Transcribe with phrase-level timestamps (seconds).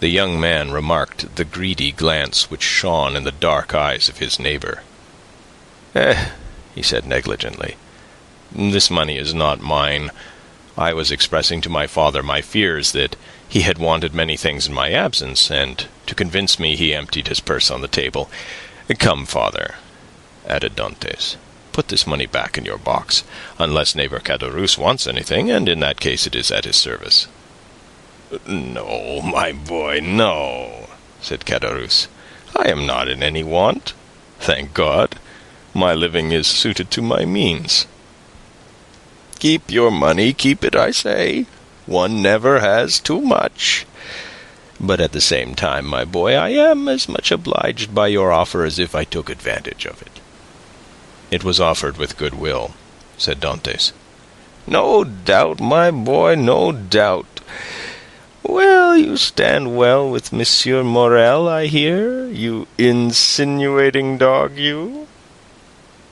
[0.00, 4.40] The young man remarked the greedy glance which shone in the dark eyes of his
[4.40, 4.82] neighbour.
[5.94, 6.30] "Eh,"
[6.74, 7.76] he said negligently,
[8.50, 10.10] "this money is not mine.
[10.76, 13.14] I was expressing to my father my fears that
[13.48, 17.38] he had wanted many things in my absence, and to convince me he emptied his
[17.38, 18.28] purse on the table.
[18.98, 19.76] Come, father,"
[20.44, 21.36] added Dantès,
[21.72, 23.22] "put this money back in your box,
[23.60, 27.28] unless neighbour Caderousse wants anything, and in that case it is at his service."
[28.46, 30.88] "No, my boy, no,"
[31.20, 32.08] said Caderousse.
[32.56, 33.92] "I am not in any want.
[34.40, 35.20] Thank God,
[35.72, 37.86] my living is suited to my means.
[39.38, 41.46] Keep your money, keep it, I say.
[41.86, 43.86] One never has too much.
[44.80, 48.64] But at the same time, my boy, I am as much obliged by your offer
[48.64, 50.20] as if I took advantage of it."
[51.30, 52.74] "It was offered with good will,"
[53.16, 53.92] said Dantès.
[54.66, 57.33] "No doubt, my boy, no doubt.
[58.46, 65.08] Well, you stand well with Monsieur Morel, I hear, you insinuating dog, you."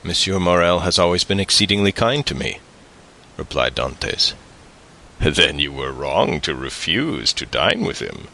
[0.01, 2.57] "Monsieur Morel has always been exceedingly kind to me,"
[3.37, 4.33] replied Dantès.
[5.19, 8.27] "Then you were wrong to refuse to dine with him."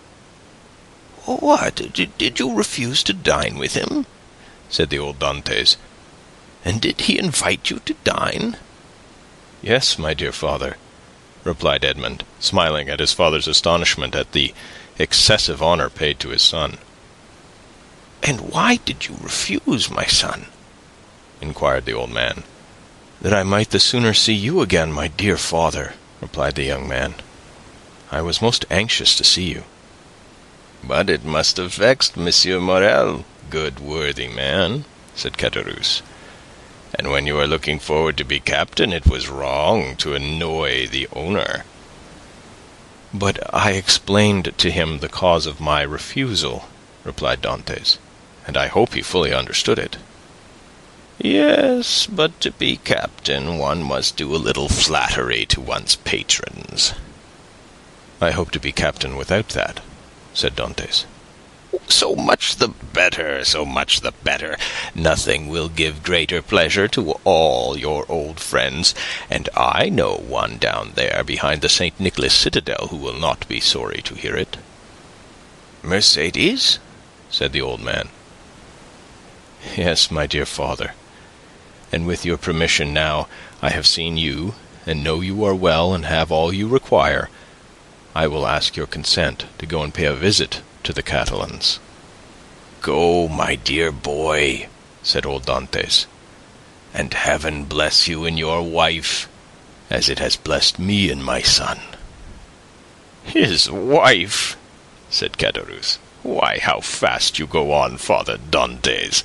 [1.25, 1.91] "What?
[1.93, 4.05] Did you refuse to dine with him?"
[4.69, 5.75] said the old Dantès.
[6.63, 8.55] "And did he invite you to dine?"
[9.61, 10.77] "Yes, my dear father,"
[11.43, 14.53] replied Edmond, smiling at his father's astonishment at the
[14.97, 16.77] excessive honour paid to his son.
[18.21, 20.47] "And why did you refuse, my son?"
[21.41, 22.43] inquired the old man.
[23.21, 27.15] "That I might the sooner see you again, my dear father," replied the young man.
[28.11, 29.63] "I was most anxious to see you."
[30.83, 36.01] "But it must have vexed Monsieur Morel, good worthy man," said Caderousse.
[36.99, 41.07] "And when you are looking forward to be captain, it was wrong to annoy the
[41.13, 41.63] owner."
[43.13, 46.67] "But I explained to him the cause of my refusal,"
[47.05, 47.99] replied Dantès,
[48.45, 49.95] "and I hope he fully understood it."
[51.17, 56.91] "Yes, but to be captain one must do a little flattery to one's patrons."
[58.19, 59.79] "I hope to be captain without that,"
[60.33, 61.05] said Dantès.
[61.87, 64.57] "So much the better, so much the better.
[64.95, 68.95] Nothing will give greater pleasure to all your old friends,
[69.29, 71.99] and I know one down there behind the St.
[71.99, 74.57] Nicholas citadel who will not be sorry to hear it."
[75.83, 76.79] "Mercédès?"
[77.29, 78.09] said the old man.
[79.75, 80.93] "Yes, my dear father
[81.91, 83.27] and with your permission now
[83.61, 84.53] I have seen you,
[84.85, 87.29] and know you are well and have all you require,
[88.15, 91.79] I will ask your consent to go and pay a visit to the Catalans."
[92.81, 94.67] "Go, my dear boy,"
[95.01, 96.05] said old Dantès,
[96.93, 99.27] "and heaven bless you in your wife,
[99.89, 101.79] as it has blessed me in my son."
[103.23, 104.55] "His wife!"
[105.09, 105.97] said Caderousse.
[106.21, 109.23] "Why, how fast you go on, Father Dantès!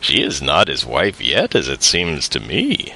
[0.00, 2.94] She is not his wife yet, as it seems to me."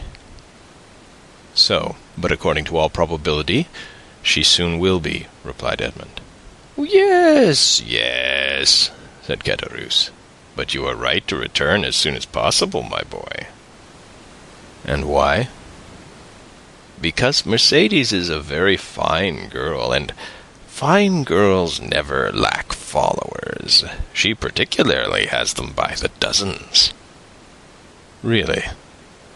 [1.54, 3.68] "So, but according to all probability,
[4.22, 6.21] she soon will be," replied Edmond.
[6.78, 8.90] Oh, "Yes, yes,"
[9.22, 10.10] said Caderousse.
[10.56, 13.46] "But you are right to return as soon as possible, my boy."
[14.82, 15.48] "And why?"
[16.98, 20.14] "Because Mercédès is a very fine girl, and
[20.66, 23.84] fine girls never lack followers.
[24.14, 26.94] She particularly has them by the dozens."
[28.22, 28.64] "Really?"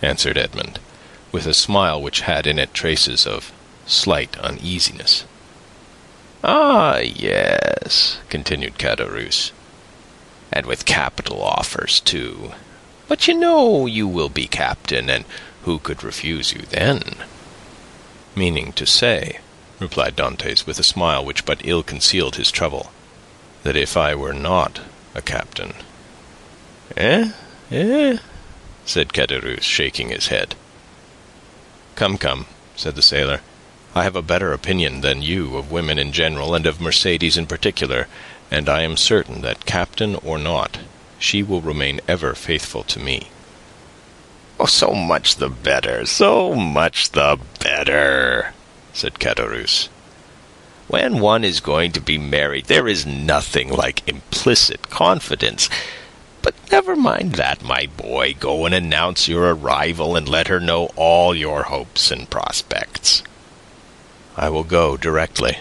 [0.00, 0.78] answered Edmond,
[1.32, 3.53] with a smile which had in it traces of
[3.86, 5.24] slight uneasiness.
[6.48, 9.50] "Ah, yes," continued Caderousse,
[10.52, 12.54] "and with capital offers, too.
[13.08, 15.24] But you know you will be captain, and
[15.64, 17.24] who could refuse you then?"
[18.36, 19.40] "Meaning to say,"
[19.80, 22.92] replied Dantès, with a smile which but ill concealed his trouble,
[23.64, 24.78] "that if I were not
[25.16, 25.74] a captain..."
[26.96, 27.30] "Eh?
[27.72, 28.18] eh?"
[28.84, 30.54] said Caderousse, shaking his head.
[31.96, 32.46] "Come, come,"
[32.76, 33.40] said the sailor.
[33.98, 37.46] "I have a better opinion than you of women in general, and of Mercédès in
[37.46, 38.08] particular,
[38.50, 40.80] and I am certain that, captain or not,
[41.18, 43.28] she will remain ever faithful to me."
[44.60, 48.53] "Oh, so much the better, so much the better,"
[48.92, 49.88] said Caderousse.
[50.88, 55.71] "When one is going to be married, there is nothing like implicit confidence.
[56.42, 58.34] But never mind that, my boy.
[58.38, 63.22] Go and announce your arrival, and let her know all your hopes and prospects."
[64.38, 65.59] "I will go directly,"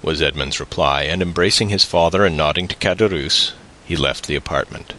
[0.00, 3.52] was Edmond's reply, and embracing his father and nodding to Caderousse,
[3.84, 4.94] he left the apartment.